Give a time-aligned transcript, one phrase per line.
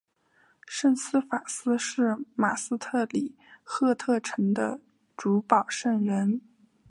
[0.65, 4.81] 圣瑟法斯是马斯特里赫特城的
[5.15, 6.41] 主保圣人。